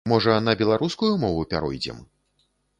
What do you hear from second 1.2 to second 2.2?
мову пяройдзем?